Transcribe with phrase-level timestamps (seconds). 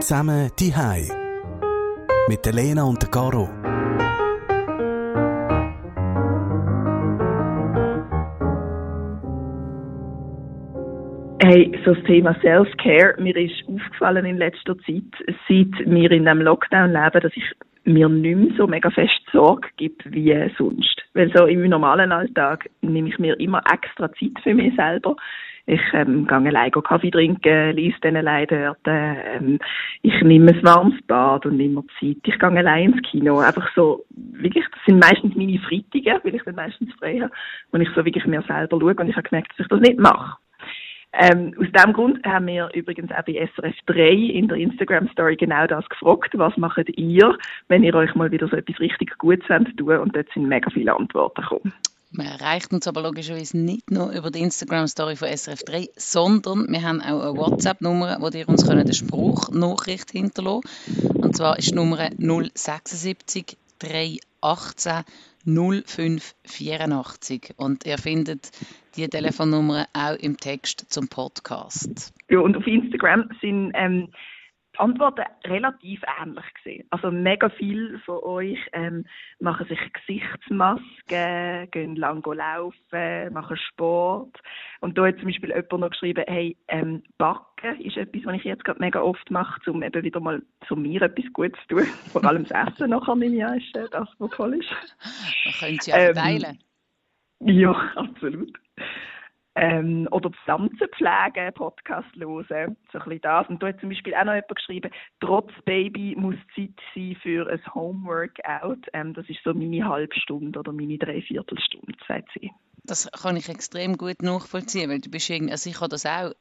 [0.00, 0.72] Zusammen die
[2.28, 3.48] Mit der Lena und der Caro.
[11.42, 15.04] Hey, so das Thema Self-Care, mir ist aufgefallen in letzter Zeit,
[15.48, 17.44] seit wir in diesem Lockdown leben, dass ich
[17.84, 21.02] mir nicht mehr so mega fest Sorge gibt wie sonst.
[21.14, 25.16] Weil so im normalen Alltag nehme ich mir immer extra Zeit für mich selber.
[25.66, 28.78] Ich ähm, gehe alleine Kaffee trinken, lese dann allein dort.
[28.84, 29.58] Ähm,
[30.02, 32.18] ich nehme ein warmes Bad und nehme Zeit.
[32.24, 33.38] Ich gehe allein ins Kino.
[33.38, 37.32] Einfach so, wirklich, das sind meistens meine Freitage, weil ich dann meistens frei habe,
[37.72, 38.94] wo ich so wirklich mir selber schaue.
[38.94, 40.36] Und ich habe gemerkt, dass ich das nicht mache.
[41.16, 45.36] Ähm, aus diesem Grund haben wir übrigens auch bei SRF 3 in der Instagram Story
[45.36, 46.36] genau das gefragt.
[46.36, 47.38] Was macht ihr,
[47.68, 50.94] wenn ihr euch mal wieder so etwas richtig Gutes tun Und dort sind mega viele
[50.94, 51.72] Antworten gekommen.
[52.16, 56.82] Man erreicht uns aber logischerweise nicht nur über die Instagram-Story von SRF 3, sondern wir
[56.82, 60.62] haben auch eine WhatsApp-Nummer, wo ihr uns eine Spruchnachricht hinterlassen
[61.00, 61.16] könnt.
[61.16, 65.02] Und zwar ist die Nummer 076 318
[65.44, 67.54] 0584.
[67.56, 68.50] Und ihr findet
[68.96, 72.14] die Telefonnummer auch im Text zum Podcast.
[72.30, 74.08] Ja, und auf Instagram sind ähm,
[74.74, 76.86] die Antworten relativ ähnlich gesehen.
[76.90, 79.06] Also mega viele von euch ähm,
[79.38, 84.36] machen sich Gesichtsmasken, gehen lang laufen, machen Sport.
[84.80, 88.44] Und da hat zum Beispiel jemand noch geschrieben, hey, ähm, Backen ist etwas, was ich
[88.44, 91.84] jetzt gerade mega oft mache, um eben wieder mal zu mir etwas Gutes zu tun.
[92.12, 94.70] Vor allem das Essen nachher nehme ich an, ist äh, das, was toll ist.
[95.44, 96.58] Man könnte ja ähm, teilen.
[97.40, 98.58] Ja, absolut.
[99.56, 103.48] Ähm, oder Pflanzen pflegen, Podcast hören, so ein bisschen das.
[103.48, 107.48] Und da hat zum Beispiel auch noch jemand geschrieben, trotz Baby muss Zeit sein für
[107.48, 108.88] ein Homeworkout.
[108.92, 112.50] Ähm, das ist so meine halbe Stunde oder meine Dreiviertelstunde, sagt sie.
[112.86, 116.32] Das kann ich extrem gut nachvollziehen, weil du bist irgendwie, also ich habe das auch,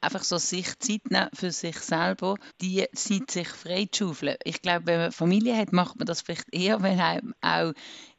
[0.00, 4.36] einfach so sich Zeit nehmen für sich selber, die Zeit sich frei zu schaufeln.
[4.44, 7.72] Ich glaube, wenn man Familie hat, macht man das vielleicht eher, wenn einem auch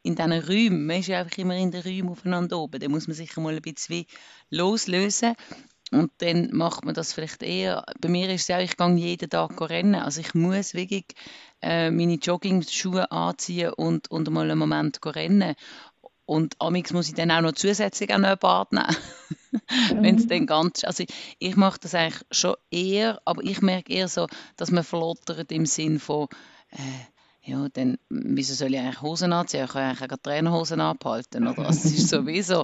[0.03, 3.07] in diesen Räumen, man ist ja einfach immer in den Räumen aufeinander oben, dann muss
[3.07, 4.06] man sich mal ein bisschen
[4.50, 5.35] loslösen
[5.91, 7.84] und dann macht man das vielleicht eher.
[8.00, 9.95] Bei mir ist es ja, ich gehe jeden Tag rennen.
[9.95, 11.06] Also ich muss wirklich
[11.62, 15.56] äh, meine Jogging-Schuhe anziehen und, und mal einen Moment rennen.
[16.29, 18.95] Und amix muss ich dann auch noch zusätzlich an einen Bad nehmen.
[19.95, 21.09] Wenn es dann ganz, also ich,
[21.40, 25.66] ich mache das eigentlich schon eher, aber ich merke eher so, dass man verlottert im
[25.66, 26.28] Sinn von,
[26.69, 29.66] äh, ja, dann, wieso soll ich eigentlich Hosen anziehen?
[29.66, 31.66] Ich kann eigentlich auch Trainerhosen abhalten, oder?
[31.66, 32.63] Also es ist sowieso,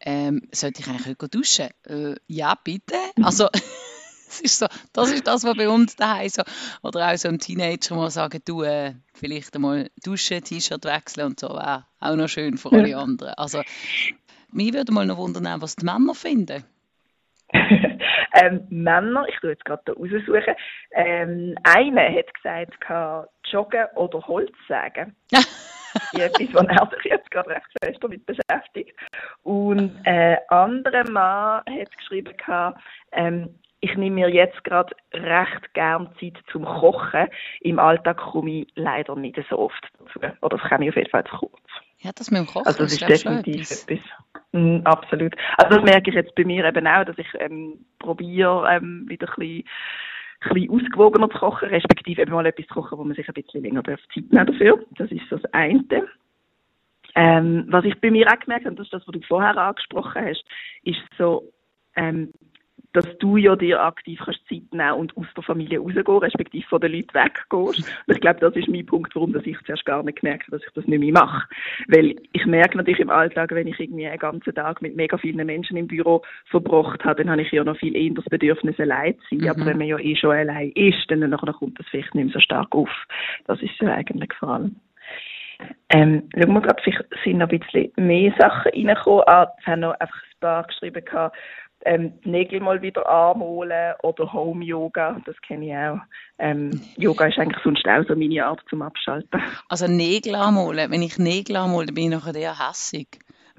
[0.00, 1.68] ähm, sollte ich eigentlich heute duschen?
[1.86, 2.94] Äh, ja, bitte.
[3.22, 3.48] Also,
[4.28, 6.42] das ist so, das ist das, was bei uns daheim so,
[6.82, 11.40] oder auch so ein Teenager mal sagen, du, äh, vielleicht einmal duschen, T-Shirt wechseln und
[11.40, 13.34] so, wäre auch noch schön für alle anderen.
[13.34, 13.62] Also,
[14.52, 16.64] mich würde mal noch wundern, was die Männer finden.
[17.52, 20.54] ähm, Männer, ich tue jetzt gerade da raussuchen,
[20.92, 22.84] ähm, einer hat gesagt,
[23.50, 25.16] joggen oder Holz sagen.
[26.12, 28.94] etwas, wo er sich jetzt gerade recht fest damit beschäftigt.
[29.42, 32.34] Und ein äh, anderer Mann hat geschrieben,
[33.12, 37.28] ähm, ich nehme mir jetzt gerade recht gern Zeit zum Kochen.
[37.60, 40.18] Im Alltag komme ich leider nicht so oft dazu.
[40.42, 41.62] Oder das kann ich auf jeden Fall zu kurz.
[42.00, 44.04] Ja, das mit dem Kochen also das ist, definitiv etwas.
[44.52, 45.34] Mm, absolut.
[45.56, 49.28] Also das merke ich jetzt bei mir eben auch, dass ich ähm, probiere, ähm, wieder
[49.28, 49.64] ein bisschen,
[50.40, 53.34] ein bisschen ausgewogener zu kochen, respektive eben mal etwas zu kochen, wo man sich ein
[53.34, 54.84] bisschen länger Zeit nehmen dafür.
[54.96, 55.84] Das ist das eine.
[57.14, 59.56] Ähm, was ich bei mir auch gemerkt habe, und das ist das, was du vorher
[59.56, 60.44] angesprochen hast,
[60.84, 61.52] ist so,
[61.96, 62.32] ähm,
[62.92, 66.80] dass du ja dir aktiv kannst Zeit nehmen und aus der Familie rausgehen, respektive von
[66.80, 67.52] den Leuten weggehst.
[67.52, 70.58] Und ich glaube, das ist mein Punkt, warum dass ich zuerst gar nicht gemerkt habe,
[70.58, 71.48] dass ich das nicht mehr mache.
[71.88, 75.44] Weil ich merke natürlich im Alltag, wenn ich irgendwie einen ganzen Tag mit mega vielen
[75.46, 79.14] Menschen im Büro verbracht habe, dann habe ich ja noch viel eher das Bedürfnis, allein
[79.14, 79.38] zu sein.
[79.40, 79.48] Mhm.
[79.48, 82.34] Aber wenn man ja eh schon allein ist, dann nachher kommt das vielleicht nicht mehr
[82.34, 82.90] so stark auf.
[83.46, 84.76] Das ist ja eigentlich vor allem.
[85.90, 89.24] Ähm, schauen wir gerade, vielleicht sind noch ein bisschen mehr Sachen reingekommen.
[89.26, 91.36] Ah, es haben noch einfach paar geschrieben gehabt,
[91.84, 96.00] ähm, die Nägel mal wieder anmalen oder Home Yoga, das kenne ich auch.
[96.38, 99.40] Ähm, Yoga ist eigentlich sonst auch so meine Art zum Abschalten.
[99.68, 103.08] Also Nägel anmalen, wenn ich Nägel anmale, bin ich nachher eher hässig.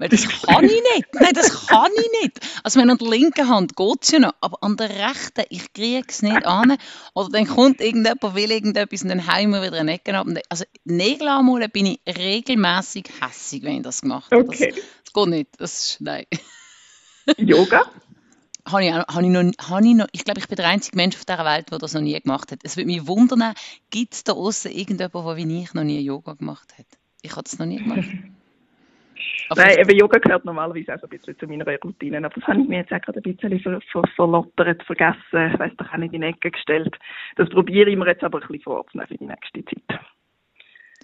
[0.00, 1.08] Weil das kann ich nicht.
[1.12, 2.40] Nein, das kann ich nicht.
[2.64, 5.72] Also wenn an der linken Hand geht es ja noch, aber an der rechten, ich
[5.72, 6.76] kriege es nicht an.
[7.14, 10.26] Oder dann kommt irgendjemand, will irgendetwas und dann hauen wir wieder eine Ecke ab.
[10.48, 14.44] Also Nägel anmalen bin ich regelmäßig hässig, wenn ich das gemacht habe.
[14.44, 14.72] Okay.
[14.74, 15.48] Das, das geht nicht.
[15.58, 16.24] Das ist, nein.
[17.38, 17.82] Yoga?
[18.66, 21.16] habe ich, habe ich, noch, habe ich, noch, ich glaube, ich bin der einzige Mensch
[21.16, 22.60] auf dieser Welt, der das noch nie gemacht hat.
[22.62, 23.54] Es würde mich wundern,
[23.90, 26.86] gibt es da außen irgendjemand, der wie ich noch nie Yoga gemacht hat?
[27.22, 28.08] Ich habe das noch nie gemacht.
[29.48, 32.44] Aber Nein, eben Yoga gehört normalerweise auch so ein bisschen zu meiner Routine, aber das
[32.44, 35.92] habe ich mir jetzt auch gerade ein bisschen ver ver verlottert, vergessen, ich weiss doch
[35.92, 36.96] auch nicht in die Ecke gestellt.
[37.36, 40.00] Das probiere ich mir jetzt aber ein bisschen vorzunehmen für die nächste Zeit.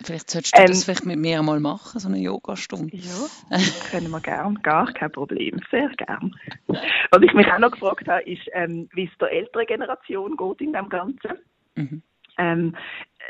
[0.03, 2.97] Vielleicht solltest du ähm, das vielleicht mit mir mal machen, so eine Yogastunde.
[2.97, 3.27] Ja,
[3.91, 6.35] können wir gern, gar kein Problem, sehr gern.
[6.67, 10.61] Was ich mich auch noch gefragt habe, ist, ähm, wie es der älteren Generation geht
[10.61, 11.39] in dem Ganzen.
[11.77, 12.03] Mhm.
[12.39, 12.77] Ähm,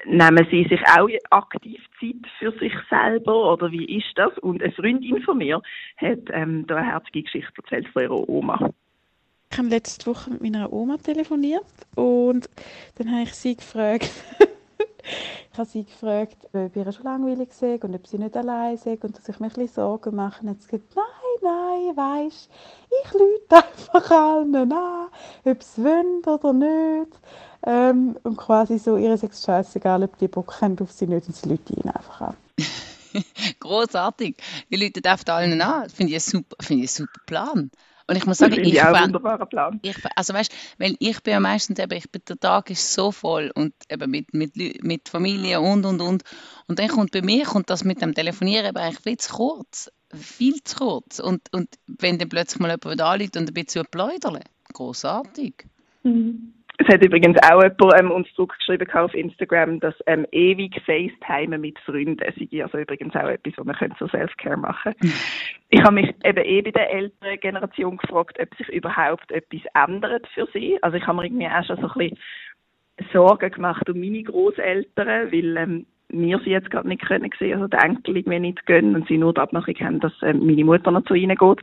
[0.04, 4.36] nehmen Sie sich auch aktiv Zeit für sich selber oder wie ist das?
[4.38, 5.62] Und eine Freundin von mir
[5.96, 8.70] hat ähm, da eine herzige Geschichte erzählt von ihrer Oma.
[9.52, 11.64] Ich habe letzte Woche mit meiner Oma telefoniert
[11.94, 12.50] und
[12.96, 14.10] dann habe ich sie gefragt,
[15.52, 18.86] ich habe sie gefragt, ob ihr schon langweilig ist und ob sie nicht allein ist
[18.86, 20.46] und dass ich mir ein bisschen Sorgen mache.
[20.46, 21.06] Und sie gesagt, nein,
[21.42, 22.50] nein, weisst,
[23.04, 25.08] ich lüte einfach allen an,
[25.44, 27.18] ob sie wollen oder nicht.
[27.64, 31.34] Ähm, und quasi so, ihr ist scheißegal, ob die Bock haben auf sie nicht und
[31.34, 32.36] sie lüten ihn einfach an.
[33.60, 34.36] Großartig.
[34.70, 35.88] Die Leute dürfen allen an.
[35.88, 37.70] Finde ich, super, find ich einen super Plan.
[38.06, 38.82] Und ich muss sagen, ich, ich
[39.48, 39.80] Plan.
[39.82, 43.12] Ich, also weißt, weil ich bin ja meistens eben, ich bin, der Tag ist so
[43.12, 46.22] voll und eben mit, mit, mit Familie und und und
[46.68, 49.90] und dann kommt bei mir kommt das mit dem Telefonieren eben eigentlich viel zu kurz,
[50.14, 53.86] viel zu kurz und, und wenn dann plötzlich mal jemand da liegt und ein bisschen
[53.90, 54.40] pläudern,
[54.72, 55.66] großartig.
[56.02, 56.55] Mhm.
[56.78, 61.78] Es hat übrigens auch jemand ähm, uns zurückgeschrieben auf Instagram, dass ähm, ewig FaceTime mit
[61.80, 65.16] Freunden sei also übrigens auch etwas, was man zur Selfcare machen könnte.
[65.70, 70.26] ich habe mich eben eh bei der älteren Generation gefragt, ob sich überhaupt etwas ändert
[70.34, 70.78] für sie.
[70.82, 72.18] Also ich habe mir irgendwie auch schon so ein bisschen
[73.12, 77.68] Sorgen gemacht um meine Großeltern, weil ähm, wir sie jetzt gerade nicht können sehen, also
[77.68, 80.90] die Enkel irgendwie nicht gönnen und sie nur die Abmachung haben, dass ähm, meine Mutter
[80.90, 81.58] noch zu ihnen geht.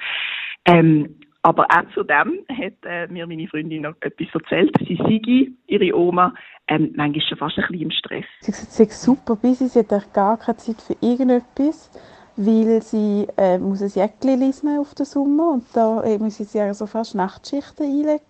[0.66, 4.74] Ähm, aber auch zu dem hat äh, mir meine Freundin noch etwas erzählt.
[4.88, 6.34] Sie sei, ihre Oma,
[6.68, 8.26] ähm, manchmal schon fast ein bisschen im Stress.
[8.40, 11.92] Sie sagt, sie ist super busy, sie hat gar keine Zeit für irgendetwas,
[12.38, 16.60] weil sie äh, muss ein Jäckchen lesen auf den Sommer und da äh, muss sie
[16.60, 18.22] also fast Nachtschichten einlegen.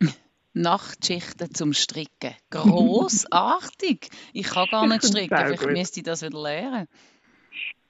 [0.54, 2.34] Nachtschichten zum Stricken.
[2.50, 4.08] Großartig!
[4.32, 6.88] ich kann gar nicht stricken, vielleicht müsste ich das wieder lernen.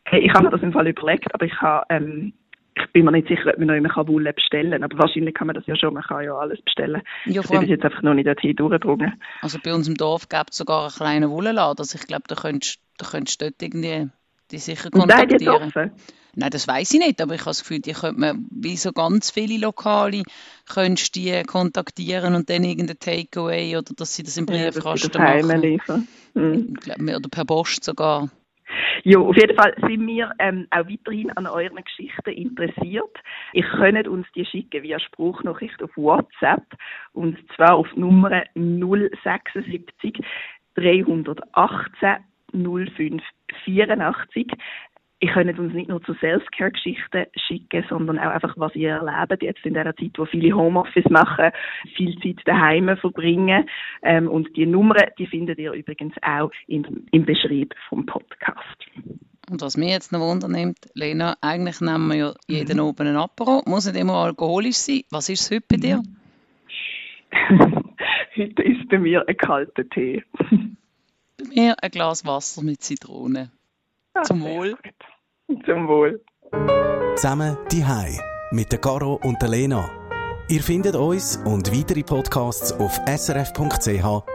[0.06, 2.32] Hey, ich habe mir das im Fall überlegt, aber ich habe ähm,
[2.84, 4.84] ich bin mir nicht sicher, ob man noch immer Wolle bestellen kann.
[4.84, 7.02] Aber wahrscheinlich kann man das ja schon, man kann ja alles bestellen.
[7.26, 9.20] Ja, ich bin jetzt einfach noch nicht dorthin durchgedrungen.
[9.40, 11.78] Also bei uns im Dorf gibt es sogar einen kleinen Wollenladen.
[11.78, 14.08] Also ich glaube, da könntest du könntest dort irgendwie
[14.50, 15.72] die sicher kontaktieren.
[15.74, 15.92] Nein,
[16.34, 18.92] Nein, das weiß ich nicht, aber ich habe das Gefühl, die könnte man, wie so
[18.92, 20.22] ganz viele Lokale,
[20.66, 26.08] könntest die kontaktieren und dann irgendein Takeaway oder dass sie das im Briefkasten ja, machen.
[26.32, 26.74] Mhm.
[27.02, 28.30] Oder per Post sogar.
[29.04, 33.18] Ja, auf jeden Fall sind wir ähm, auch weiterhin an euren Geschichten interessiert.
[33.52, 36.64] Ihr könnt uns die schicken via Spruchnachricht auf WhatsApp
[37.12, 40.20] und zwar auf Nummer 076
[40.76, 43.22] 318 05
[43.64, 44.52] 84
[45.22, 49.64] ihr könnt uns nicht nur zu Self-Care-Geschichten schicken, sondern auch einfach, was ihr erlebt jetzt
[49.64, 51.52] in der Zeit, wo viele Homeoffice machen,
[51.96, 53.64] viel Zeit daheim verbringen.
[54.02, 58.71] Ähm, und die Nummern, die findet ihr übrigens auch in, im Beschrieb vom Podcast.
[59.52, 62.84] Und was mich jetzt noch wundernimmt, Lena, eigentlich nehmen wir ja jeden mhm.
[62.84, 65.02] oben ein Apero, muss nicht immer alkoholisch sein.
[65.10, 66.02] Was ist es heute bei dir?
[68.34, 70.24] heute ist bei mir ein kalter Tee.
[71.36, 73.50] bei mir ein Glas Wasser mit Zitrone.
[74.14, 74.74] Ah, Zum Wohl.
[75.66, 76.24] Zum Wohl.
[77.16, 78.18] Zusammen die Hai
[78.52, 79.90] mit der Caro und der Lena.
[80.48, 84.32] Ihr findet uns und weitere Podcasts auf srf.ch-audio.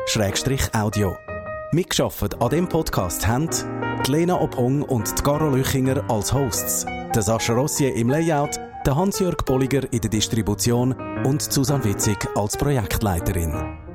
[1.71, 3.49] Mitgeschafft an dem Podcast haben
[4.05, 6.85] die Lena Ophong und die Caro Lüchinger als Hosts,
[7.15, 10.93] der Sascha Rossier im Layout, der Hans-Jörg Bolliger in der Distribution
[11.25, 13.86] und Susanne Witzig als Projektleiterin.